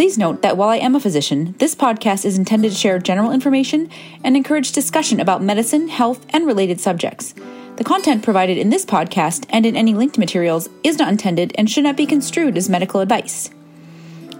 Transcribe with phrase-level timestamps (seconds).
[0.00, 3.32] Please note that while I am a physician, this podcast is intended to share general
[3.32, 3.90] information
[4.24, 7.34] and encourage discussion about medicine, health, and related subjects.
[7.76, 11.68] The content provided in this podcast and in any linked materials is not intended and
[11.68, 13.50] should not be construed as medical advice.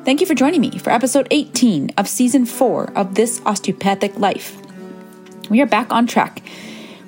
[0.07, 4.57] Thank you for joining me for episode 18 of season 4 of This Osteopathic Life.
[5.51, 6.43] We are back on track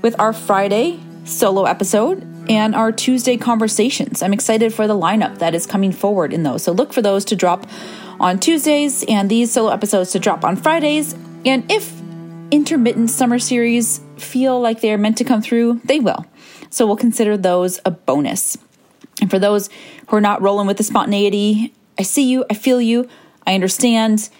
[0.02, 4.22] with our Friday solo episode and our Tuesday conversations.
[4.22, 6.62] I'm excited for the lineup that is coming forward in those.
[6.62, 7.66] So look for those to drop
[8.20, 11.14] on Tuesdays and these solo episodes to drop on Fridays.
[11.44, 12.00] And if
[12.50, 16.26] intermittent summer series feel like they're meant to come through, they will.
[16.70, 18.56] So we'll consider those a bonus.
[19.20, 19.68] And for those
[20.08, 23.08] who are not rolling with the spontaneity, I see you, I feel you,
[23.46, 24.30] I understand,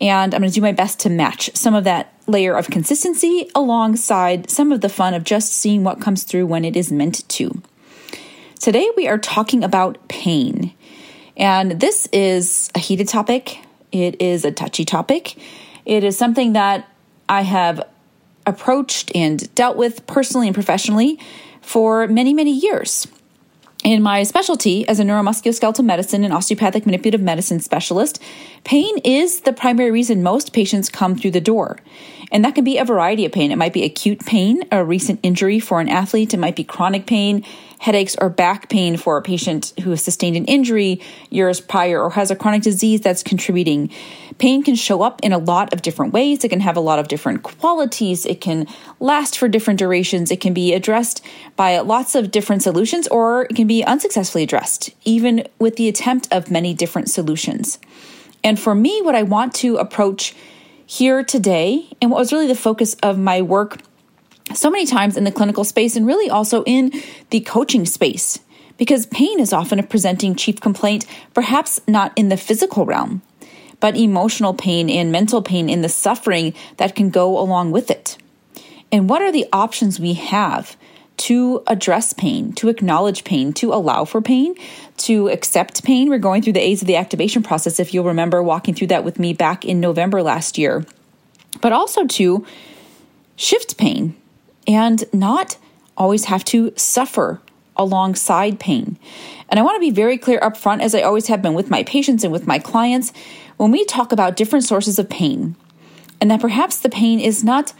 [0.00, 3.50] and I'm going to do my best to match some of that layer of consistency
[3.54, 7.28] alongside some of the fun of just seeing what comes through when it is meant
[7.30, 7.62] to.
[8.60, 10.72] Today we are talking about pain.
[11.36, 13.58] And this is a heated topic,
[13.92, 15.36] it is a touchy topic.
[15.84, 16.88] It is something that
[17.28, 17.86] I have
[18.46, 21.18] approached and dealt with personally and professionally
[21.60, 23.06] for many, many years.
[23.84, 28.18] In my specialty as a neuromusculoskeletal medicine and osteopathic manipulative medicine specialist,
[28.64, 31.78] pain is the primary reason most patients come through the door.
[32.32, 33.52] And that can be a variety of pain.
[33.52, 36.32] It might be acute pain, a recent injury for an athlete.
[36.32, 37.44] It might be chronic pain,
[37.84, 42.08] headaches, or back pain for a patient who has sustained an injury years prior or
[42.08, 43.90] has a chronic disease that's contributing.
[44.38, 46.42] Pain can show up in a lot of different ways.
[46.42, 48.24] It can have a lot of different qualities.
[48.24, 48.66] It can
[49.00, 50.30] last for different durations.
[50.30, 51.22] It can be addressed
[51.56, 56.26] by lots of different solutions, or it can be unsuccessfully addressed, even with the attempt
[56.32, 57.78] of many different solutions.
[58.42, 60.34] And for me, what I want to approach
[60.86, 63.82] here today, and what was really the focus of my work
[64.54, 66.92] so many times in the clinical space and really also in
[67.30, 68.38] the coaching space
[68.76, 73.22] because pain is often a presenting chief complaint, perhaps not in the physical realm,
[73.80, 78.16] but emotional pain and mental pain in the suffering that can go along with it.
[78.90, 80.76] And what are the options we have
[81.16, 84.54] to address pain, to acknowledge pain, to allow for pain,
[84.98, 86.08] to accept pain?
[86.08, 89.04] We're going through the A's of the activation process, if you'll remember walking through that
[89.04, 90.84] with me back in November last year,
[91.60, 92.44] but also to
[93.36, 94.16] shift pain
[94.66, 95.56] and not
[95.96, 97.40] always have to suffer
[97.76, 98.98] alongside pain.
[99.48, 101.70] And I want to be very clear up front, as I always have been with
[101.70, 103.12] my patients and with my clients,
[103.56, 105.56] when we talk about different sources of pain,
[106.20, 107.72] and that perhaps the pain is not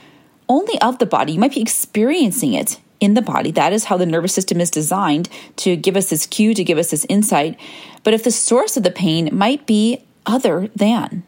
[0.49, 3.51] only of the body, you might be experiencing it in the body.
[3.51, 6.78] That is how the nervous system is designed to give us this cue, to give
[6.78, 7.59] us this insight.
[8.03, 11.22] But if the source of the pain might be other than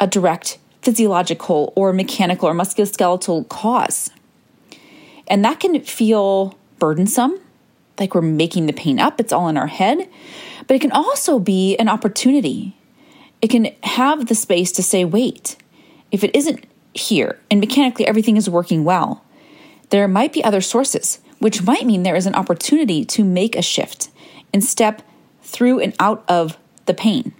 [0.00, 4.10] a direct physiological or mechanical or musculoskeletal cause,
[5.28, 7.38] and that can feel burdensome,
[7.98, 10.08] like we're making the pain up, it's all in our head.
[10.66, 12.76] But it can also be an opportunity.
[13.40, 15.56] It can have the space to say, wait,
[16.10, 16.64] if it isn't
[16.94, 19.24] here and mechanically everything is working well,
[19.90, 23.62] there might be other sources, which might mean there is an opportunity to make a
[23.62, 24.10] shift
[24.52, 25.02] and step
[25.42, 26.56] through and out of
[26.86, 27.32] the pain.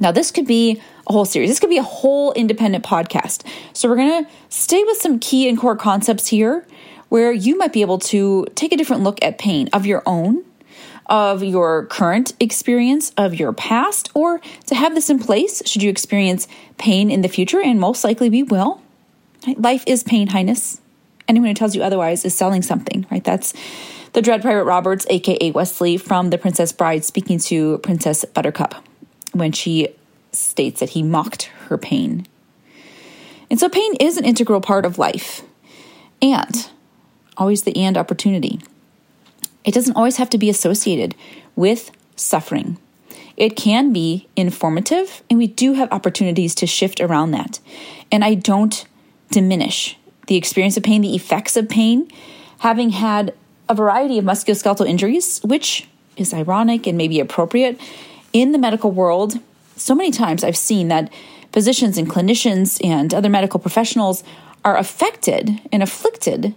[0.00, 1.50] Now, this could be a whole series.
[1.50, 3.46] This could be a whole independent podcast.
[3.72, 6.66] So, we're going to stay with some key and core concepts here
[7.08, 10.44] where you might be able to take a different look at pain of your own,
[11.06, 15.90] of your current experience, of your past, or to have this in place should you
[15.90, 16.48] experience
[16.78, 18.80] pain in the future, and most likely we will.
[19.56, 20.80] Life is pain, highness.
[21.28, 23.24] Anyone who tells you otherwise is selling something, right?
[23.24, 23.52] That's
[24.12, 28.74] the Dread Pirate Roberts, aka Westley, from The Princess Bride, speaking to Princess Buttercup
[29.32, 29.88] when she
[30.32, 32.26] states that he mocked her pain.
[33.50, 35.42] And so, pain is an integral part of life.
[36.22, 36.70] And
[37.36, 38.60] always the and opportunity.
[39.64, 41.14] It doesn't always have to be associated
[41.56, 42.78] with suffering.
[43.36, 47.58] It can be informative, and we do have opportunities to shift around that.
[48.12, 48.84] And I don't
[49.30, 52.08] diminish the experience of pain, the effects of pain,
[52.58, 53.34] having had
[53.68, 57.80] a variety of musculoskeletal injuries, which is ironic and maybe appropriate.
[58.32, 59.38] In the medical world,
[59.76, 61.12] so many times I've seen that
[61.52, 64.22] physicians and clinicians and other medical professionals
[64.64, 66.54] are affected and afflicted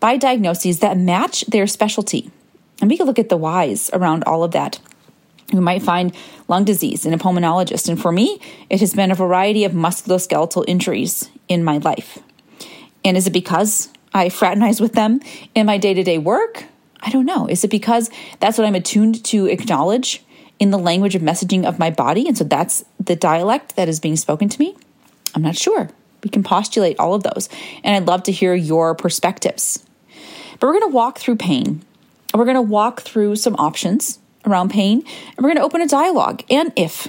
[0.00, 2.30] by diagnoses that match their specialty.
[2.80, 4.78] And we can look at the whys around all of that.
[5.52, 6.14] We might find
[6.48, 7.88] lung disease in a pulmonologist.
[7.88, 12.18] And for me, it has been a variety of musculoskeletal injuries in my life.
[13.04, 15.20] And is it because I fraternize with them
[15.54, 16.64] in my day to day work?
[17.00, 17.46] I don't know.
[17.46, 18.10] Is it because
[18.40, 20.24] that's what I'm attuned to acknowledge
[20.58, 22.26] in the language of messaging of my body?
[22.26, 24.74] And so that's the dialect that is being spoken to me?
[25.34, 25.88] I'm not sure.
[26.24, 27.48] We can postulate all of those.
[27.84, 29.85] And I'd love to hear your perspectives.
[30.58, 31.82] But we're going to walk through pain.
[32.34, 35.02] We're going to walk through some options around pain,
[35.36, 36.44] and we're going to open a dialogue.
[36.50, 37.08] And if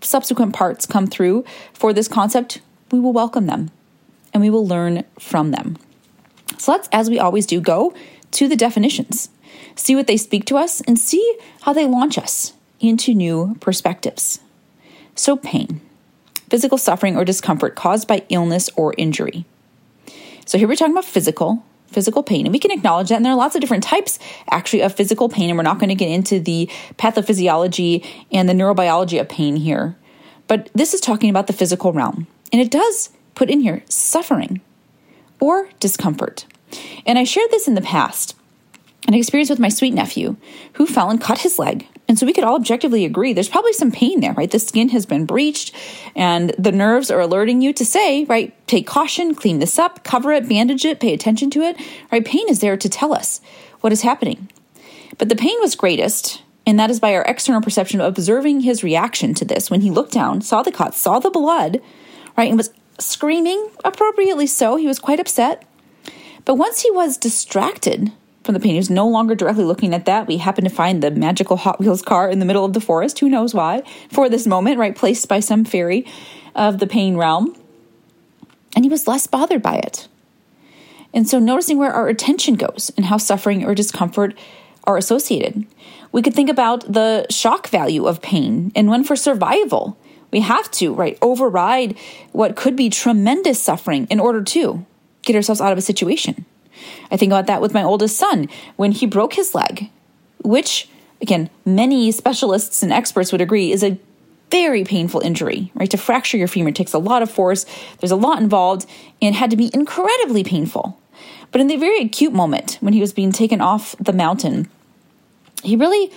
[0.00, 2.60] subsequent parts come through for this concept,
[2.90, 3.70] we will welcome them
[4.32, 5.76] and we will learn from them.
[6.58, 7.94] So let's, as we always do, go
[8.32, 9.28] to the definitions,
[9.74, 14.40] see what they speak to us, and see how they launch us into new perspectives.
[15.14, 15.80] So, pain,
[16.48, 19.44] physical suffering or discomfort caused by illness or injury.
[20.46, 22.46] So, here we're talking about physical, physical pain.
[22.46, 23.16] And we can acknowledge that.
[23.16, 24.18] And there are lots of different types,
[24.50, 25.50] actually, of physical pain.
[25.50, 29.96] And we're not going to get into the pathophysiology and the neurobiology of pain here.
[30.48, 32.26] But this is talking about the physical realm.
[32.52, 34.60] And it does put in here suffering
[35.40, 36.46] or discomfort.
[37.06, 38.36] And I shared this in the past
[39.08, 40.36] an experience with my sweet nephew
[40.74, 41.88] who fell and cut his leg.
[42.12, 44.50] And so we could all objectively agree there's probably some pain there, right?
[44.50, 45.74] The skin has been breached
[46.14, 50.30] and the nerves are alerting you to say, right, take caution, clean this up, cover
[50.30, 51.80] it, bandage it, pay attention to it,
[52.12, 52.22] right?
[52.22, 53.40] Pain is there to tell us
[53.80, 54.50] what is happening.
[55.16, 58.84] But the pain was greatest, and that is by our external perception of observing his
[58.84, 61.80] reaction to this when he looked down, saw the cut, saw the blood,
[62.36, 64.76] right, and was screaming, appropriately so.
[64.76, 65.64] He was quite upset.
[66.44, 68.12] But once he was distracted
[68.44, 68.72] from the pain.
[68.72, 70.26] He was no longer directly looking at that.
[70.26, 73.18] We happen to find the magical Hot Wheels car in the middle of the forest.
[73.18, 73.82] Who knows why?
[74.10, 74.94] For this moment, right?
[74.94, 76.06] Placed by some fairy
[76.54, 77.56] of the pain realm.
[78.74, 80.08] And he was less bothered by it.
[81.14, 84.36] And so, noticing where our attention goes and how suffering or discomfort
[84.84, 85.66] are associated.
[86.10, 89.98] We could think about the shock value of pain and when for survival.
[90.30, 91.98] We have to, right, override
[92.32, 94.86] what could be tremendous suffering in order to
[95.22, 96.46] get ourselves out of a situation.
[97.10, 99.90] I think about that with my oldest son when he broke his leg,
[100.42, 100.88] which,
[101.20, 103.98] again, many specialists and experts would agree is a
[104.50, 105.90] very painful injury, right?
[105.90, 107.64] To fracture your femur takes a lot of force,
[108.00, 108.86] there's a lot involved,
[109.20, 110.98] and had to be incredibly painful.
[111.50, 114.68] But in the very acute moment when he was being taken off the mountain,
[115.62, 116.10] he really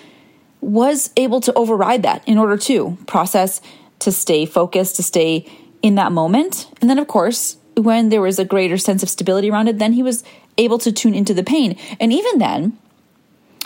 [0.61, 3.61] was able to override that in order to process,
[3.99, 5.45] to stay focused, to stay
[5.81, 6.67] in that moment.
[6.81, 9.93] And then, of course, when there was a greater sense of stability around it, then
[9.93, 10.23] he was
[10.57, 11.77] able to tune into the pain.
[11.99, 12.77] And even then,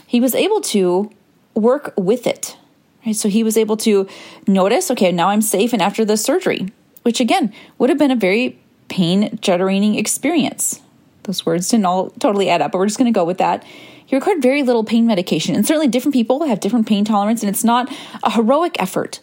[0.06, 1.12] he was able to
[1.53, 2.57] work with it.
[3.06, 3.15] Right?
[3.15, 4.07] So he was able to
[4.47, 6.71] notice, okay, now I'm safe and after the surgery,
[7.03, 10.81] which again would have been a very pain generating experience.
[11.24, 13.63] Those words didn't all totally add up, but we're just going to go with that.
[14.06, 15.53] He required very little pain medication.
[15.53, 17.94] And certainly different people have different pain tolerance, and it's not
[18.24, 19.19] a heroic effort.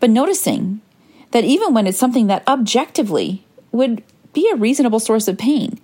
[0.00, 0.80] But noticing
[1.32, 4.02] that even when it's something that objectively would
[4.32, 5.78] be a reasonable source of pain,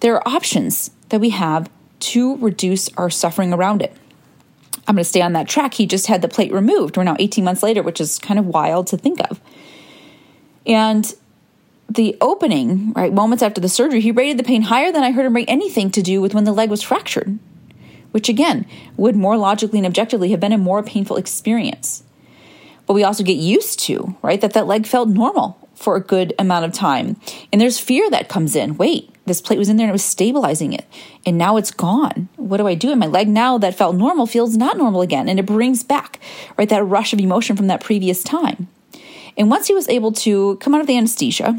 [0.00, 1.70] there are options that we have
[2.00, 3.94] to reduce our suffering around it.
[4.88, 5.74] I'm going to stay on that track.
[5.74, 6.96] He just had the plate removed.
[6.96, 9.40] We're now 18 months later, which is kind of wild to think of.
[10.66, 11.14] And
[11.88, 15.26] the opening, right, moments after the surgery, he rated the pain higher than I heard
[15.26, 17.38] him rate anything to do with when the leg was fractured,
[18.12, 18.66] which again
[18.96, 22.02] would more logically and objectively have been a more painful experience.
[22.86, 26.34] But we also get used to, right, that that leg felt normal for a good
[26.38, 27.18] amount of time.
[27.50, 28.76] And there's fear that comes in.
[28.76, 30.84] Wait, this plate was in there and it was stabilizing it.
[31.24, 32.28] And now it's gone.
[32.36, 32.90] What do I do?
[32.90, 35.26] And my leg now that felt normal feels not normal again.
[35.26, 36.20] And it brings back,
[36.58, 38.68] right, that rush of emotion from that previous time.
[39.38, 41.56] And once he was able to come out of the anesthesia,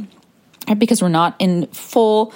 [0.78, 2.32] because we're not in full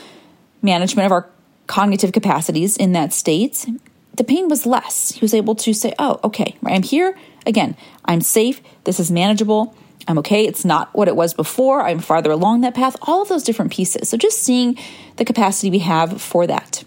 [0.63, 1.29] management of our
[1.67, 3.67] cognitive capacities in that state,
[4.15, 5.11] the pain was less.
[5.11, 7.15] He was able to say, oh, okay, I'm here.
[7.45, 8.59] Again, I'm safe.
[8.85, 9.75] This is manageable.
[10.07, 10.45] I'm okay.
[10.45, 11.81] It's not what it was before.
[11.81, 12.95] I'm farther along that path.
[13.01, 14.09] All of those different pieces.
[14.09, 14.77] So just seeing
[15.15, 16.83] the capacity we have for that.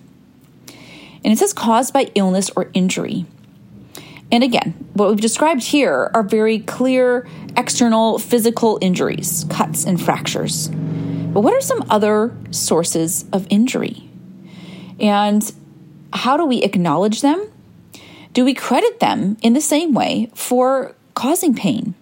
[1.24, 3.26] And it says caused by illness or injury.
[4.30, 10.68] And again, what we've described here are very clear external physical injuries, cuts and fractures.
[10.68, 14.08] But what are some other sources of injury?
[15.00, 15.50] And
[16.12, 17.50] how do we acknowledge them?
[18.32, 21.94] Do we credit them in the same way for causing pain?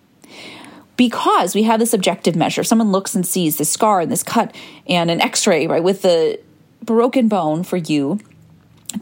[0.96, 2.64] Because we have this objective measure.
[2.64, 4.54] Someone looks and sees this scar and this cut
[4.86, 6.40] and an x ray, right, with the
[6.82, 8.18] broken bone for you,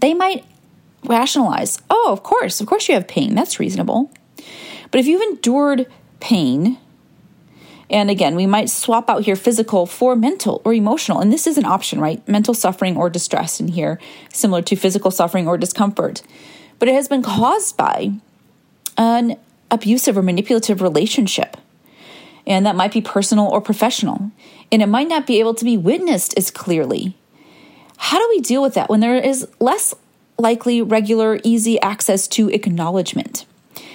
[0.00, 0.44] they might
[1.04, 3.34] rationalize, oh, of course, of course you have pain.
[3.34, 4.10] That's reasonable.
[4.90, 5.86] But if you've endured
[6.20, 6.78] pain,
[7.90, 11.20] and again, we might swap out here physical for mental or emotional.
[11.20, 12.26] And this is an option, right?
[12.26, 14.00] Mental suffering or distress in here,
[14.32, 16.22] similar to physical suffering or discomfort.
[16.78, 18.12] But it has been caused by
[18.96, 19.36] an
[19.70, 21.56] abusive or manipulative relationship
[22.46, 24.30] and that might be personal or professional,
[24.70, 27.16] and it might not be able to be witnessed as clearly.
[27.96, 29.94] how do we deal with that when there is less
[30.36, 33.46] likely, regular, easy access to acknowledgement?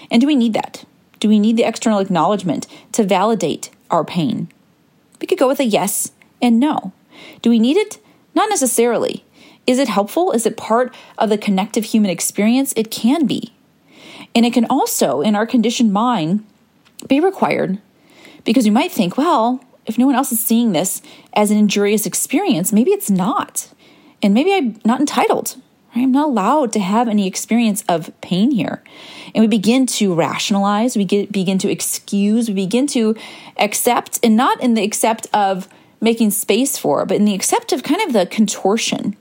[0.10, 0.86] And do we need that?
[1.20, 4.50] Do we need the external acknowledgement to validate our pain?
[5.20, 6.94] We could go with a yes and no.
[7.42, 8.00] Do we need it?
[8.34, 9.26] Not necessarily.
[9.68, 10.32] Is it helpful?
[10.32, 12.74] Is it part of the connective human experience?
[12.76, 13.54] It can be.
[14.34, 16.46] And it can also, in our conditioned mind,
[17.08, 17.80] be required
[18.50, 21.04] because you might think, well, if no one else is seeing this
[21.34, 23.72] as an injurious experience, maybe it's not.
[24.24, 25.56] And maybe I'm not entitled.
[25.96, 26.02] Right?
[26.02, 28.84] I'm not allowed to have any experience of pain here.
[29.36, 33.16] And we begin to rationalize, we get, begin to excuse, we begin to
[33.58, 35.70] accept, and not in the accept of
[36.02, 39.16] making space for, but in the accept of kind of the contortion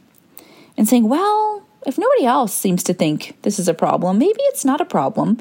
[0.79, 4.65] and saying, well, if nobody else seems to think this is a problem, maybe it's
[4.65, 5.37] not a problem.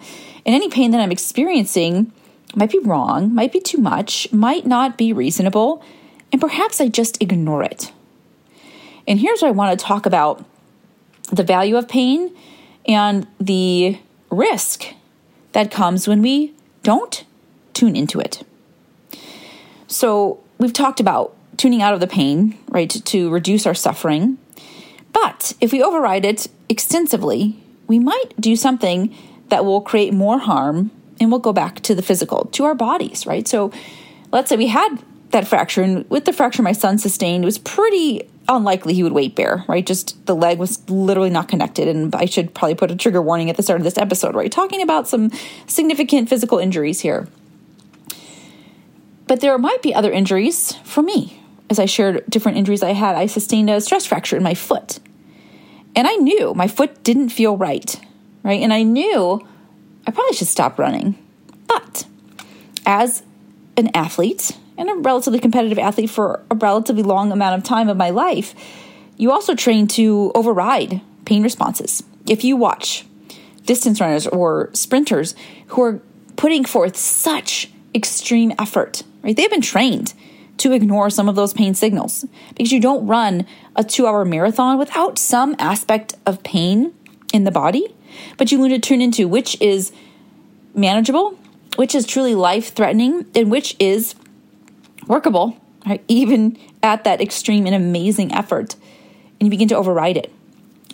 [0.45, 2.11] And any pain that I'm experiencing
[2.55, 5.83] might be wrong, might be too much, might not be reasonable,
[6.31, 7.91] and perhaps I just ignore it.
[9.07, 10.43] And here's what I want to talk about
[11.31, 12.33] the value of pain
[12.87, 13.99] and the
[14.29, 14.93] risk
[15.51, 17.25] that comes when we don't
[17.73, 18.43] tune into it.
[19.87, 24.37] So, we've talked about tuning out of the pain, right, to reduce our suffering.
[25.11, 29.15] But if we override it extensively, we might do something
[29.49, 33.25] that will create more harm and we'll go back to the physical, to our bodies,
[33.25, 33.47] right?
[33.47, 33.71] So
[34.31, 34.97] let's say we had
[35.31, 39.11] that fracture, and with the fracture my son sustained, it was pretty unlikely he would
[39.11, 39.85] weight bear, right?
[39.85, 41.87] Just the leg was literally not connected.
[41.87, 44.51] And I should probably put a trigger warning at the start of this episode, right?
[44.51, 45.31] Talking about some
[45.67, 47.27] significant physical injuries here.
[49.27, 51.41] But there might be other injuries for me.
[51.69, 54.99] As I shared different injuries I had, I sustained a stress fracture in my foot.
[55.93, 57.99] And I knew my foot didn't feel right,
[58.43, 58.61] right?
[58.61, 59.45] And I knew
[60.07, 61.17] I probably should stop running.
[61.67, 62.07] But
[62.85, 63.23] as
[63.75, 67.97] an athlete and a relatively competitive athlete for a relatively long amount of time of
[67.97, 68.55] my life,
[69.17, 72.03] you also train to override pain responses.
[72.25, 73.05] If you watch
[73.65, 75.35] distance runners or sprinters
[75.67, 76.01] who are
[76.37, 79.35] putting forth such extreme effort, right?
[79.35, 80.13] They've been trained
[80.57, 83.45] to ignore some of those pain signals because you don't run
[83.75, 86.93] a two hour marathon without some aspect of pain
[87.33, 87.93] in the body
[88.37, 89.91] but you need to tune into which is
[90.73, 91.37] manageable,
[91.75, 94.15] which is truly life threatening, and which is
[95.07, 96.03] workable, right?
[96.07, 98.75] Even at that extreme and amazing effort.
[99.39, 100.31] And you begin to override it.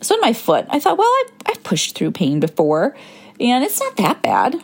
[0.01, 2.95] So in my foot, I thought, well, I've, I've pushed through pain before,
[3.39, 4.61] and it's not that bad,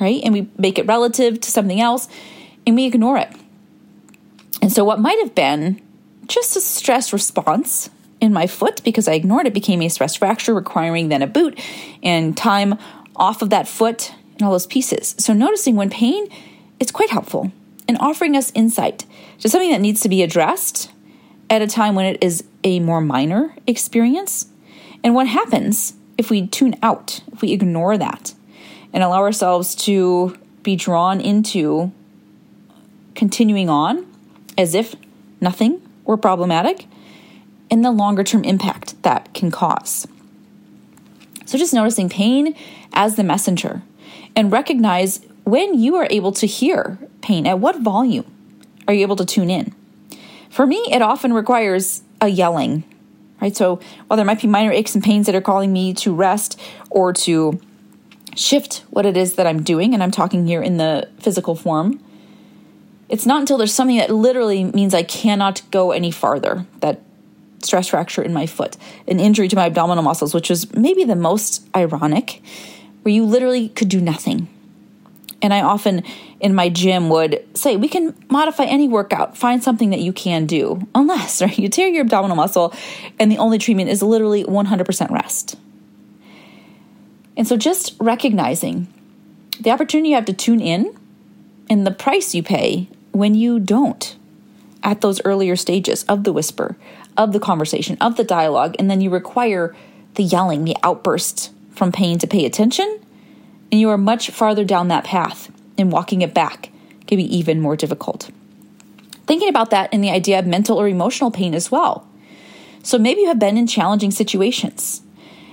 [0.00, 0.20] right?
[0.22, 2.08] And we make it relative to something else,
[2.66, 3.30] and we ignore it.
[4.60, 5.80] And so, what might have been
[6.28, 7.90] just a stress response
[8.22, 11.58] in my foot because I ignored it became a stress fracture, requiring then a boot
[12.02, 12.78] and time
[13.16, 15.16] off of that foot and all those pieces.
[15.18, 16.28] So, noticing when pain
[16.80, 17.52] is quite helpful
[17.88, 19.04] and offering us insight
[19.40, 20.90] to something that needs to be addressed
[21.50, 24.46] at a time when it is a more minor experience.
[25.04, 28.34] And what happens if we tune out, if we ignore that
[28.92, 31.90] and allow ourselves to be drawn into
[33.16, 34.06] continuing on
[34.56, 34.94] as if
[35.40, 36.86] nothing were problematic
[37.72, 40.06] and the longer term impact that can cause.
[41.46, 42.54] So, just noticing pain
[42.92, 43.82] as the messenger
[44.36, 48.30] and recognize when you are able to hear pain, at what volume
[48.86, 49.74] are you able to tune in?
[50.50, 52.84] For me, it often requires a yelling,
[53.40, 53.56] right?
[53.56, 56.60] So, while there might be minor aches and pains that are calling me to rest
[56.90, 57.58] or to
[58.36, 62.04] shift what it is that I'm doing, and I'm talking here in the physical form,
[63.08, 67.00] it's not until there's something that literally means I cannot go any farther that
[67.62, 68.76] stress fracture in my foot,
[69.06, 72.42] an injury to my abdominal muscles, which was maybe the most ironic,
[73.02, 74.48] where you literally could do nothing.
[75.40, 76.04] And I often
[76.40, 80.46] in my gym would say, we can modify any workout, find something that you can
[80.46, 82.72] do, unless right, you tear your abdominal muscle
[83.18, 85.56] and the only treatment is literally 100% rest.
[87.36, 88.92] And so just recognizing
[89.60, 90.94] the opportunity you have to tune in
[91.68, 94.16] and the price you pay when you don't
[94.82, 96.76] at those earlier stages of the whisper,
[97.16, 99.74] of the conversation, of the dialogue, and then you require
[100.14, 103.00] the yelling, the outburst from pain to pay attention,
[103.70, 106.70] and you are much farther down that path, and walking it back
[107.06, 108.30] can be even more difficult.
[109.26, 112.06] Thinking about that in the idea of mental or emotional pain as well.
[112.82, 115.02] So maybe you have been in challenging situations.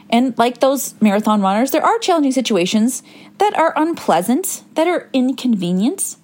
[0.09, 3.03] And like those marathon runners, there are challenging situations
[3.37, 6.15] that are unpleasant, that are inconvenient,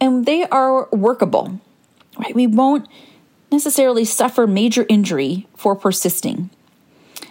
[0.00, 1.60] and they are workable.
[2.18, 2.34] Right?
[2.34, 2.88] We won't
[3.50, 6.50] necessarily suffer major injury for persisting.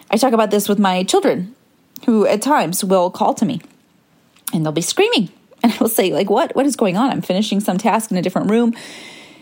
[0.09, 1.55] I talk about this with my children,
[2.05, 3.61] who at times will call to me
[4.53, 5.29] and they'll be screaming.
[5.63, 6.55] And I will say, like, what?
[6.55, 7.09] What is going on?
[7.09, 8.75] I'm finishing some task in a different room.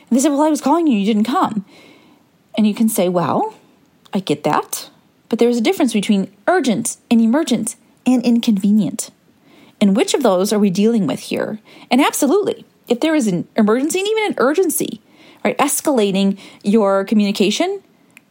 [0.09, 1.65] And they say, Well, I was calling you, you didn't come.
[2.57, 3.53] And you can say, Well,
[4.13, 4.89] I get that.
[5.27, 9.11] But there's a difference between urgent and emergent and inconvenient.
[9.81, 11.59] And which of those are we dealing with here?
[11.91, 15.01] And absolutely, if there is an emergency and even an urgency,
[15.45, 17.81] right, escalating your communication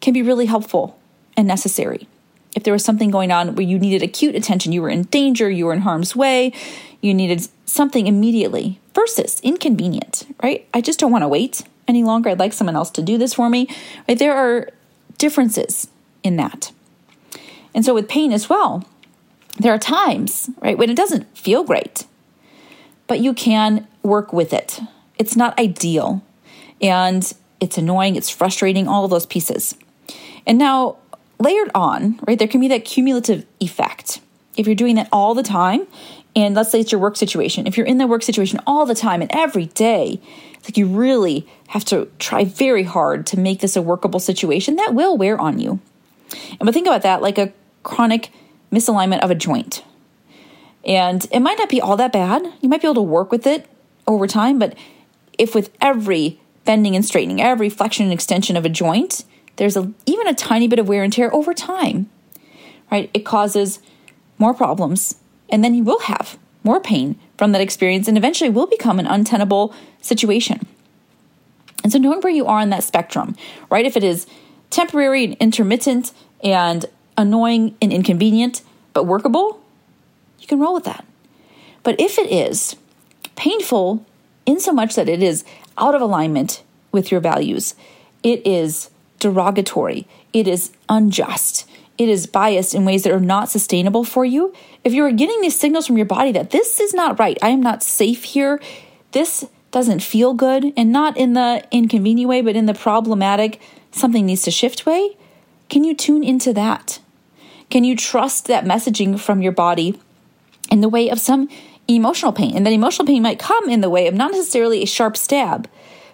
[0.01, 0.99] can be really helpful
[1.37, 2.09] and necessary.
[2.55, 5.49] If there was something going on where you needed acute attention, you were in danger,
[5.49, 6.53] you were in harm's way,
[7.01, 10.69] you needed something immediately versus inconvenient, right?
[10.75, 12.31] I just don't want to wait any longer.
[12.31, 13.69] I'd like someone else to do this for me.
[14.09, 14.19] Right?
[14.19, 14.71] There are
[15.19, 15.89] differences
[16.23, 16.73] in that.
[17.75, 18.85] And so with pain as well,
[19.59, 22.07] there are times, right, when it doesn't feel great,
[23.07, 24.81] but you can work with it.
[25.19, 26.23] It's not ideal
[26.81, 29.77] and it's annoying, it's frustrating, all of those pieces.
[30.47, 30.99] And now,
[31.39, 34.21] layered on, right, there can be that cumulative effect.
[34.57, 35.87] If you're doing that all the time,
[36.37, 38.95] and let's say it's your work situation, if you're in the work situation all the
[38.95, 40.21] time and every day,
[40.55, 44.77] it's like you really have to try very hard to make this a workable situation,
[44.77, 45.81] that will wear on you.
[46.51, 47.53] And but think about that like a
[47.83, 48.31] chronic
[48.73, 49.85] misalignment of a joint.
[50.85, 52.43] And it might not be all that bad.
[52.61, 53.67] You might be able to work with it
[54.07, 54.77] over time, but
[55.39, 59.25] if with every bending and straightening, every flexion and extension of a joint,
[59.57, 62.09] there's a, even a tiny bit of wear and tear over time,
[62.91, 63.11] right?
[63.15, 63.81] It causes
[64.39, 65.17] more problems,
[65.49, 69.07] and then you will have more pain from that experience, and eventually will become an
[69.07, 70.67] untenable situation.
[71.83, 73.37] And so, knowing where you are on that spectrum,
[73.71, 73.85] right?
[73.85, 74.27] If it is
[74.71, 79.63] temporary and intermittent and annoying and inconvenient, but workable,
[80.41, 81.05] you can roll with that.
[81.83, 82.77] But if it is
[83.37, 84.05] painful
[84.47, 85.45] in so much that it is
[85.79, 86.63] out of alignment
[86.93, 87.75] with your values,
[88.23, 94.05] it is derogatory, it is unjust, it is biased in ways that are not sustainable
[94.05, 94.53] for you.
[94.83, 97.51] If you are getting these signals from your body that this is not right, I
[97.51, 98.61] am not safe here,
[99.13, 104.27] this doesn't feel good, and not in the inconvenient way, but in the problematic, something
[104.27, 105.17] needs to shift way,
[105.69, 107.01] can you tune into that?
[107.71, 110.01] Can you trust that messaging from your body
[110.71, 111.49] in the way of some
[111.89, 112.57] emotional pain?
[112.57, 115.69] And that emotional pain might come in the way of not necessarily a sharp stab,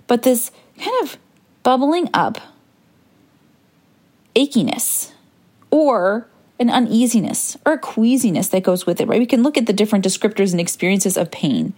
[0.06, 1.16] but this kind of
[1.62, 2.38] bubbling up
[4.34, 5.12] achiness
[5.70, 6.26] or
[6.58, 9.18] an uneasiness or a queasiness that goes with it, right?
[9.18, 11.74] We can look at the different descriptors and experiences of pain.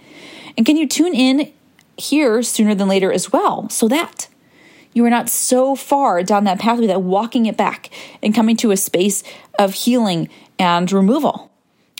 [0.57, 1.53] And can you tune in
[1.97, 4.29] here sooner than later as well so that
[4.93, 7.91] you are not so far down that pathway that walking it back
[8.23, 9.23] and coming to a space
[9.59, 10.29] of healing
[10.59, 11.51] and removal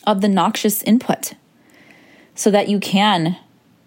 [0.07, 1.35] of the noxious input
[2.43, 3.37] so that you can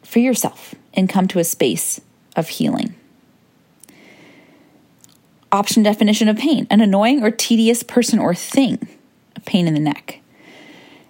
[0.02, 2.00] free yourself and come to a space
[2.38, 2.96] of healing.
[5.52, 8.88] Option definition of pain an annoying or tedious person or thing,
[9.36, 10.22] a pain in the neck.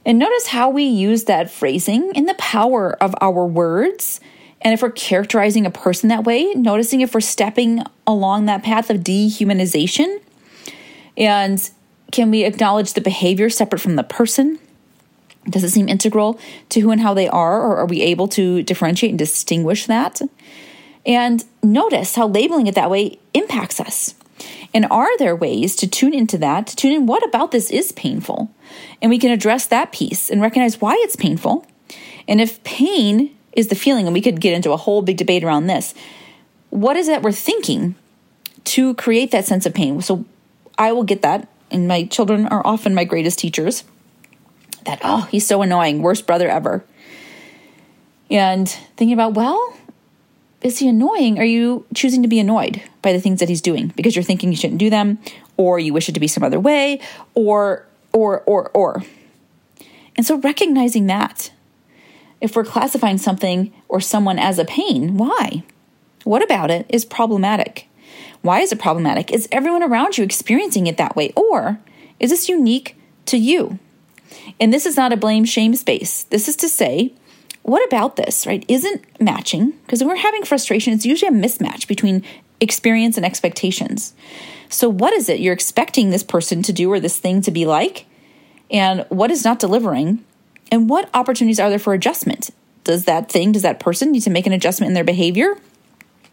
[0.08, 4.20] And notice how we use that phrasing in the power of our words
[4.62, 8.90] and if we're characterizing a person that way, noticing if we're stepping along that path
[8.90, 10.20] of dehumanization,
[11.16, 11.70] and
[12.12, 14.58] can we acknowledge the behavior separate from the person?
[15.50, 18.64] Does it seem integral to who and how they are, or are we able to
[18.64, 20.22] differentiate and distinguish that?
[21.06, 24.16] And notice how labeling it that way impacts us.
[24.74, 27.92] And are there ways to tune into that, to tune in what about this is
[27.92, 28.52] painful?
[29.02, 31.66] And we can address that piece and recognize why it's painful.
[32.28, 35.44] And if pain is the feeling, and we could get into a whole big debate
[35.44, 35.94] around this.
[36.70, 37.96] What is it that we're thinking
[38.66, 40.02] to create that sense of pain?
[40.02, 40.26] So
[40.78, 43.86] I will get that, and my children are often my greatest teachers.
[44.86, 46.84] That, oh, he's so annoying, worst brother ever.
[48.30, 49.76] And thinking about, well,
[50.62, 51.38] is he annoying?
[51.38, 54.50] Are you choosing to be annoyed by the things that he's doing because you're thinking
[54.50, 55.20] you shouldn't do them,
[55.58, 57.00] or you wish it to be some other way,
[57.36, 59.04] or, or, or, or.
[60.16, 61.52] And so recognizing that
[62.42, 65.64] if we're classifying something or someone as a pain, why?
[66.24, 67.88] What about it is problematic?
[68.42, 69.32] Why is it problematic?
[69.32, 71.32] Is everyone around you experiencing it that way?
[71.36, 71.80] Or
[72.20, 73.80] is this unique to you?
[74.60, 76.24] And this is not a blame shame space.
[76.24, 77.14] This is to say,
[77.64, 78.64] what about this, right?
[78.68, 82.24] Isn't matching, because when we're having frustration, it's usually a mismatch between
[82.62, 84.14] experience and expectations.
[84.70, 87.66] So, what is it you're expecting this person to do or this thing to be
[87.66, 88.06] like?
[88.70, 90.24] And what is not delivering?
[90.72, 92.52] And what opportunities are there for adjustment?
[92.84, 95.56] Does that thing, does that person need to make an adjustment in their behavior?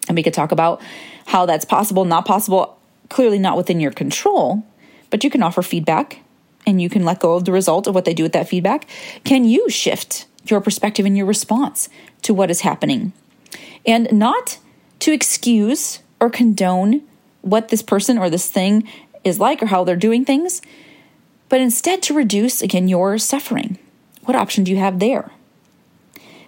[0.08, 0.82] And we could talk about
[1.26, 4.64] how that's possible, not possible, clearly not within your control,
[5.10, 6.20] but you can offer feedback
[6.66, 8.88] and you can let go of the result of what they do with that feedback.
[9.24, 11.88] Can you shift your perspective and your response
[12.22, 13.12] to what is happening?
[13.86, 14.58] And not
[15.00, 17.02] to excuse or condone
[17.40, 18.88] what this person or this thing
[19.24, 20.62] is like or how they're doing things,
[21.48, 23.78] but instead to reduce, again, your suffering.
[24.24, 25.32] What option do you have there?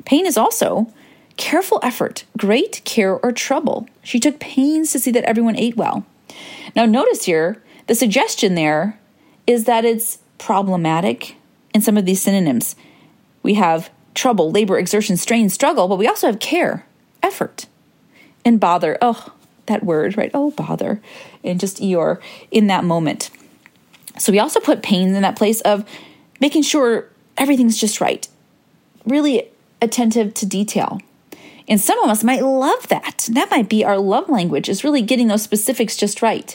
[0.04, 0.92] Pain is also
[1.36, 3.88] careful effort, great care or trouble.
[4.02, 6.06] She took pains to see that everyone ate well.
[6.76, 8.98] Now, notice here the suggestion there
[9.46, 11.36] is that it's problematic
[11.74, 12.76] in some of these synonyms.
[13.42, 16.86] We have trouble, labor, exertion, strain, struggle, but we also have care,
[17.22, 17.66] effort,
[18.44, 18.96] and bother.
[19.02, 19.32] Oh,
[19.66, 20.30] that word, right?
[20.34, 21.00] Oh, bother.
[21.42, 23.30] And just Eeyore in that moment.
[24.18, 25.84] So we also put pain in that place of
[26.40, 28.28] making sure everything's just right,
[29.04, 29.48] really
[29.82, 31.00] attentive to detail.
[31.66, 33.28] And some of us might love that.
[33.32, 36.54] That might be our love language, is really getting those specifics just right.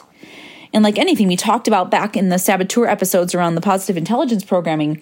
[0.74, 4.44] And like anything we talked about back in the saboteur episodes around the positive intelligence
[4.44, 5.02] programming,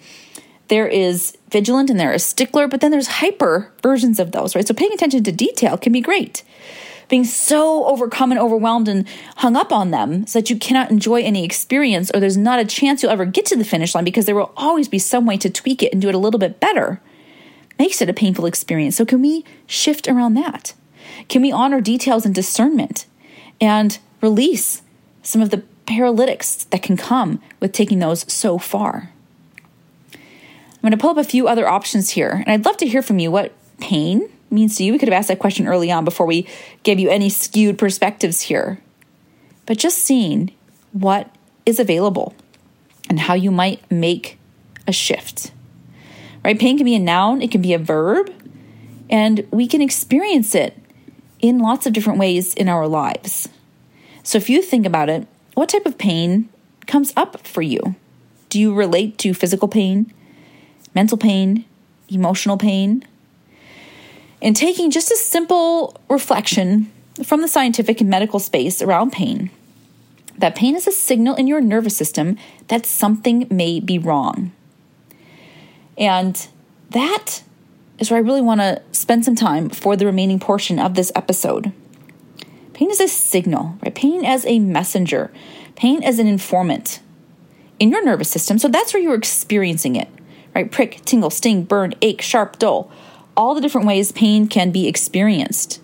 [0.68, 4.66] there is vigilant and there is stickler, but then there's hyper versions of those, right?
[4.66, 6.42] So paying attention to detail can be great.
[7.08, 11.22] Being so overcome and overwhelmed and hung up on them so that you cannot enjoy
[11.22, 14.26] any experience or there's not a chance you'll ever get to the finish line because
[14.26, 16.60] there will always be some way to tweak it and do it a little bit
[16.60, 17.00] better
[17.78, 18.96] makes it a painful experience.
[18.96, 20.74] So, can we shift around that?
[21.28, 23.06] Can we honor details and discernment
[23.60, 24.82] and release
[25.28, 29.10] some of the paralytics that can come with taking those so far?
[30.12, 33.02] I'm going to pull up a few other options here, and I'd love to hear
[33.02, 34.92] from you what pain means to you.
[34.92, 36.46] We could have asked that question early on before we
[36.82, 38.80] gave you any skewed perspectives here.
[39.66, 40.52] But just seeing
[40.92, 41.34] what
[41.66, 42.34] is available
[43.10, 44.38] and how you might make
[44.86, 45.52] a shift
[46.48, 46.58] right?
[46.58, 48.32] Pain can be a noun, it can be a verb,
[49.10, 50.76] and we can experience it
[51.40, 53.48] in lots of different ways in our lives.
[54.28, 56.50] So if you think about it, what type of pain
[56.86, 57.94] comes up for you?
[58.50, 60.12] Do you relate to physical pain,
[60.94, 61.64] mental pain,
[62.10, 63.06] emotional pain?
[64.42, 66.92] And taking just a simple reflection
[67.24, 69.48] from the scientific and medical space around pain,
[70.36, 72.36] that pain is a signal in your nervous system
[72.66, 74.52] that something may be wrong.
[75.96, 76.46] And
[76.90, 77.42] that
[77.98, 81.10] is where I really want to spend some time for the remaining portion of this
[81.14, 81.72] episode.
[82.78, 83.92] Pain is a signal, right?
[83.92, 85.32] Pain as a messenger,
[85.74, 87.00] pain as an informant
[87.80, 88.56] in your nervous system.
[88.56, 90.06] So that's where you're experiencing it,
[90.54, 90.70] right?
[90.70, 92.88] Prick, tingle, sting, burn, ache, sharp, dull,
[93.36, 95.80] all the different ways pain can be experienced.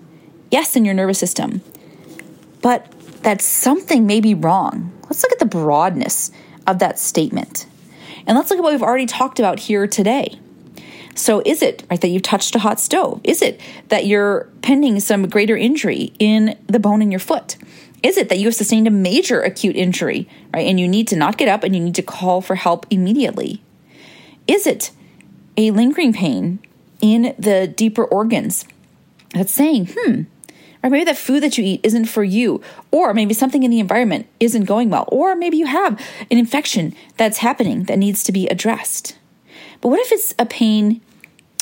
[0.53, 1.63] Yes, in your nervous system,
[2.63, 2.89] but
[3.25, 4.93] that something may be wrong.
[5.03, 6.31] Let's look at the broadness
[6.65, 7.67] of that statement.
[8.25, 10.39] And let's look at what we've already talked about here today.
[11.15, 13.21] So, is it right that you've touched a hot stove?
[13.23, 17.57] Is it that you're pending some greater injury in the bone in your foot?
[18.03, 21.17] Is it that you have sustained a major acute injury, right, and you need to
[21.17, 23.63] not get up and you need to call for help immediately?
[24.47, 24.91] Is it
[25.57, 26.59] a lingering pain
[27.01, 28.67] in the deeper organs
[29.33, 30.23] that's saying, hmm,
[30.83, 33.81] or maybe that food that you eat isn't for you, or maybe something in the
[33.81, 35.99] environment isn't going well, or maybe you have
[36.31, 39.17] an infection that's happening that needs to be addressed.
[39.85, 41.03] But what if it's a pain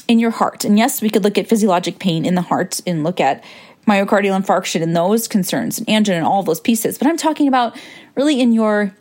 [0.06, 0.64] in your heart?
[0.64, 3.42] And yes, we could look at physiologic pain in the heart and look at
[3.84, 6.98] myocardial infarction and those concerns and angina and all those pieces.
[6.98, 7.76] But I'm talking about
[8.14, 8.94] really in your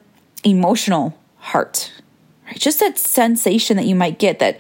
[0.44, 1.92] emotional heart,
[2.48, 2.58] right?
[2.58, 4.60] Just that sensation that you might get that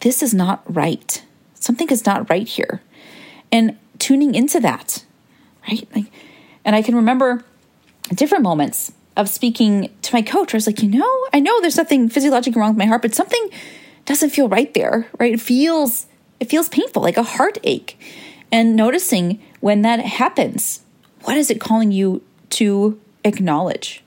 [0.00, 1.24] this is not right.
[1.54, 2.82] Something is not right here.
[3.50, 5.06] And tuning into that,
[5.66, 5.88] right?
[5.96, 6.12] Like,
[6.66, 7.46] and I can remember
[8.14, 11.62] different moments of speaking to my coach where I was like, you know, I know
[11.62, 13.48] there's nothing physiologically wrong with my heart, but something
[14.04, 15.32] doesn't feel right there, right?
[15.32, 16.06] It feels
[16.40, 17.98] it feels painful, like a heartache.
[18.50, 20.82] And noticing when that happens,
[21.22, 24.02] what is it calling you to acknowledge?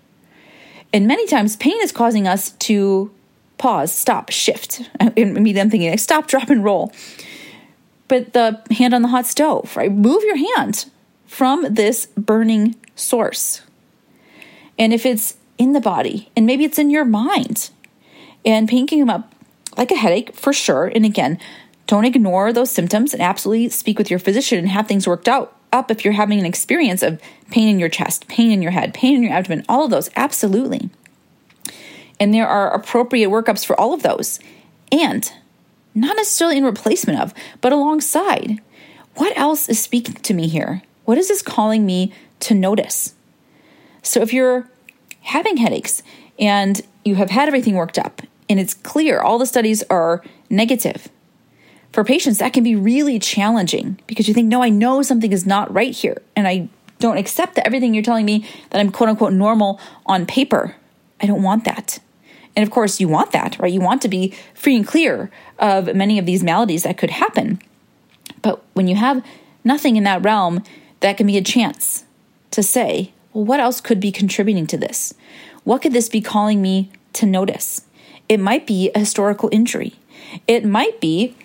[0.94, 3.12] And many times pain is causing us to
[3.58, 4.90] pause, stop, shift.
[5.00, 6.92] And then thinking like stop, drop, and roll
[8.08, 9.92] but the hand on the hot stove, right?
[9.92, 10.86] Move your hand
[11.26, 13.62] from this burning source.
[14.78, 17.70] And if it's in the body, and maybe it's in your mind,
[18.46, 18.68] and
[19.00, 19.34] them up
[19.78, 20.86] like a headache for sure.
[20.86, 21.40] And again,
[21.88, 25.56] don't ignore those symptoms and absolutely speak with your physician and have things worked out
[25.72, 28.94] up if you're having an experience of pain in your chest, pain in your head,
[28.94, 30.90] pain in your abdomen, all of those, absolutely.
[32.20, 34.40] And there are appropriate workups for all of those.
[34.92, 35.30] And
[35.94, 38.60] not necessarily in replacement of, but alongside.
[39.16, 40.82] What else is speaking to me here?
[41.04, 43.14] What is this calling me to notice?
[44.02, 44.70] So if you're
[45.22, 46.04] having headaches
[46.40, 51.10] and you have had everything worked up and it's clear all the studies are negative,
[51.92, 55.46] for patients that can be really challenging because you think, no, I know something is
[55.46, 56.68] not right here and I
[57.00, 60.76] don't accept that everything you're telling me that I'm quote unquote normal on paper.
[61.22, 62.00] I don't want that.
[62.56, 63.72] And of course, you want that, right?
[63.72, 67.62] You want to be free and clear of many of these maladies that could happen.
[68.42, 69.26] But when you have
[69.64, 70.64] nothing in that realm,
[71.00, 72.04] that can be a chance
[72.52, 75.14] to say, well, what else could be contributing to this?
[75.64, 77.85] What could this be calling me to notice?
[78.28, 79.96] It might be a historical injury.
[80.48, 81.36] It might be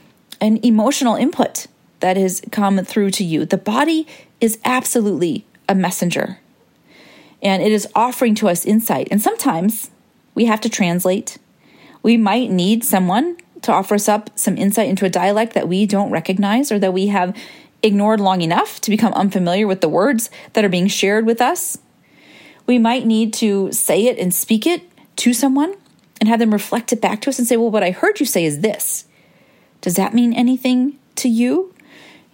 [0.40, 1.66] an emotional input
[2.00, 3.44] that has come through to you.
[3.44, 4.06] The body
[4.40, 6.38] is absolutely a messenger.
[7.42, 9.08] and it is offering to us insight.
[9.10, 9.90] And sometimes
[10.34, 11.38] we have to translate.
[12.02, 15.86] We might need someone to offer us up some insight into a dialect that we
[15.86, 17.36] don't recognize or that we have
[17.82, 21.78] ignored long enough to become unfamiliar with the words that are being shared with us.
[22.66, 24.82] We might need to say it and speak it
[25.16, 25.74] to someone
[26.20, 28.26] and have them reflect it back to us and say, Well, what I heard you
[28.26, 29.06] say is this.
[29.80, 31.74] Does that mean anything to you?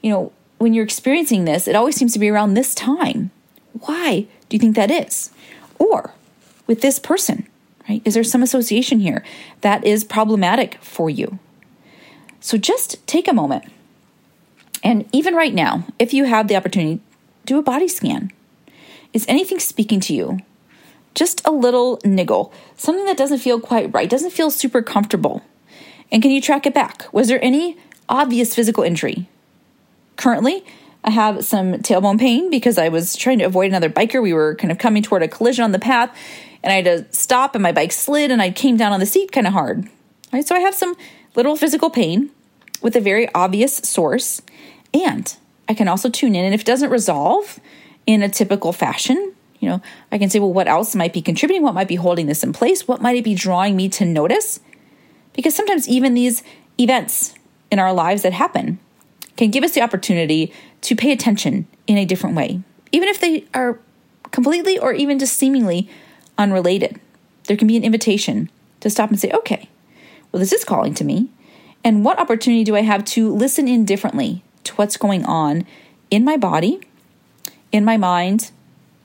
[0.03, 3.31] You know, when you're experiencing this, it always seems to be around this time.
[3.81, 5.31] Why do you think that is?
[5.79, 6.15] Or
[6.67, 7.47] with this person,
[7.89, 8.03] right?
[8.05, 9.23] Is there some association here
[9.61, 11.39] that is problematic for you?
[12.41, 13.65] So just take a moment.
[14.83, 17.01] And even right now, if you have the opportunity,
[17.45, 18.31] do a body scan.
[19.13, 20.39] Is anything speaking to you?
[21.17, 25.43] Just a little niggle, something that doesn't feel quite right, doesn't feel super comfortable.
[26.13, 27.07] And can you track it back?
[27.11, 29.27] Was there any obvious physical injury?
[30.17, 30.63] Currently,
[31.03, 34.23] I have some tailbone pain because I was trying to avoid another biker.
[34.23, 36.15] We were kind of coming toward a collision on the path,
[36.63, 39.07] and I had to stop, and my bike slid, and I came down on the
[39.07, 39.89] seat kind of hard.
[40.33, 40.97] Right, so I have some
[41.35, 42.31] little physical pain
[42.83, 44.43] with a very obvious source,
[44.93, 45.35] and
[45.67, 46.45] I can also tune in.
[46.45, 47.59] And if it doesn't resolve
[48.05, 49.33] in a typical fashion,
[49.67, 51.65] you know, I can say, well, what else might be contributing?
[51.65, 52.87] What might be holding this in place?
[52.87, 54.61] What might it be drawing me to notice?
[55.33, 56.45] Because sometimes even these
[56.79, 57.35] events
[57.73, 58.79] in our lives that happen
[59.37, 60.53] can give us the opportunity
[60.83, 63.81] to pay attention in a different way, even if they are
[64.31, 65.91] completely or even just seemingly
[66.39, 67.01] unrelated.
[67.49, 68.49] There can be an invitation
[68.81, 69.69] to stop and say, okay,
[70.31, 71.29] well, this is calling to me.
[71.83, 75.67] And what opportunity do I have to listen in differently to what's going on
[76.09, 76.81] in my body,
[77.73, 78.53] in my mind,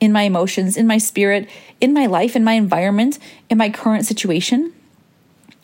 [0.02, 1.48] in my emotions, in my spirit,
[1.80, 4.72] in my life, in my environment, in my current situation?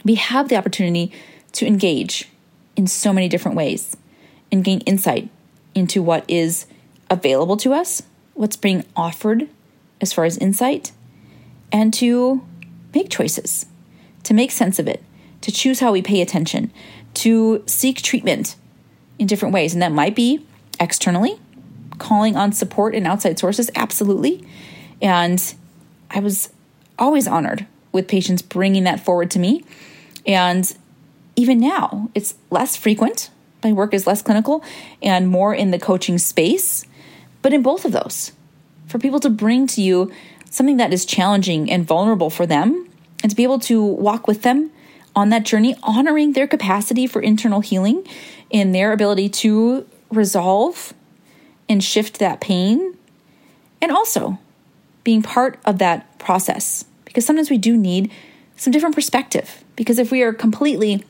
[0.04, 1.10] We have the opportunity
[1.54, 2.28] to engage
[2.76, 3.96] in so many different ways
[4.52, 5.28] and gain insight
[5.74, 6.66] into what is
[7.10, 9.48] available to us, what's being offered
[10.00, 10.92] as far as insight,
[11.72, 12.46] and to
[12.94, 13.66] make choices,
[14.22, 15.02] to make sense of it,
[15.40, 16.70] to choose how we pay attention,
[17.14, 18.54] to seek treatment
[19.18, 19.72] in different ways.
[19.72, 20.46] And that might be
[20.78, 21.40] externally,
[21.98, 24.46] calling on support and outside sources, absolutely.
[25.02, 25.54] And
[26.10, 26.50] I was
[26.98, 29.64] always honored with patients bringing that forward to me.
[30.26, 30.72] And
[31.36, 33.30] even now, it's less frequent.
[33.62, 34.62] My work is less clinical
[35.02, 36.84] and more in the coaching space.
[37.42, 38.32] But in both of those,
[38.86, 40.10] for people to bring to you
[40.50, 42.88] something that is challenging and vulnerable for them,
[43.22, 44.70] and to be able to walk with them
[45.14, 48.06] on that journey, honoring their capacity for internal healing
[48.52, 50.94] and their ability to resolve
[51.68, 52.96] and shift that pain,
[53.80, 54.38] and also
[55.04, 56.84] being part of that process.
[57.04, 58.10] Because sometimes we do need
[58.56, 59.64] some different perspective.
[59.76, 61.04] Because if we are completely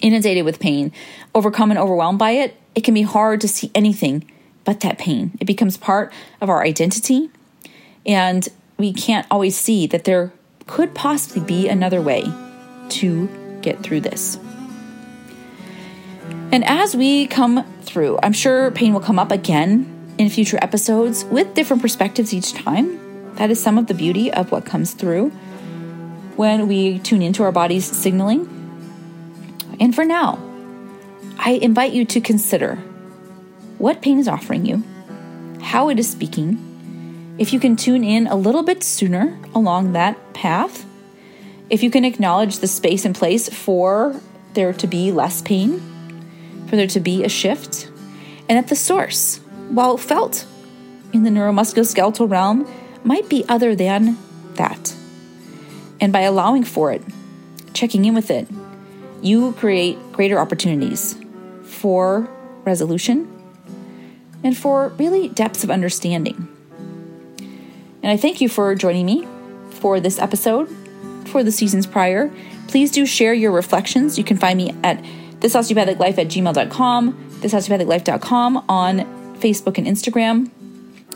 [0.00, 0.92] inundated with pain,
[1.34, 4.30] overcome and overwhelmed by it, it can be hard to see anything
[4.64, 5.32] but that pain.
[5.40, 7.30] It becomes part of our identity,
[8.04, 10.32] and we can't always see that there
[10.66, 12.24] could possibly be another way
[12.88, 13.28] to
[13.62, 14.38] get through this.
[16.54, 21.24] And as we come through, I'm sure pain will come up again in future episodes
[21.24, 23.34] with different perspectives each time.
[23.34, 25.30] That is some of the beauty of what comes through
[26.36, 28.46] when we tune into our body's signaling.
[29.80, 30.38] And for now,
[31.40, 32.76] I invite you to consider
[33.78, 34.84] what pain is offering you,
[35.60, 40.34] how it is speaking, if you can tune in a little bit sooner along that
[40.34, 40.86] path,
[41.68, 44.20] if you can acknowledge the space and place for
[44.52, 45.82] there to be less pain,
[46.68, 47.90] for there to be a shift,
[48.48, 50.46] and at the source, while felt
[51.12, 52.68] in the neuromusculoskeletal realm,
[53.04, 54.18] might be other than
[54.54, 54.94] that.
[56.00, 57.02] And by allowing for it,
[57.72, 58.48] checking in with it,
[59.22, 61.16] you create greater opportunities
[61.62, 62.28] for
[62.64, 63.30] resolution
[64.42, 66.48] and for really depths of understanding.
[68.02, 69.26] And I thank you for joining me
[69.70, 70.68] for this episode,
[71.26, 72.30] for the seasons prior.
[72.68, 74.18] Please do share your reflections.
[74.18, 75.02] You can find me at
[75.44, 79.00] thisosteopathiclife at gmail.com, thisosteopathiclife.com on
[79.40, 80.50] Facebook and Instagram.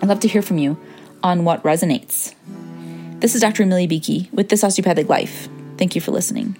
[0.02, 0.78] I'd love to hear from you
[1.22, 2.34] on what resonates.
[3.20, 3.62] This is Dr.
[3.62, 5.48] Amelia Beakey with This Osteopathic Life.
[5.78, 6.56] Thank you for listening.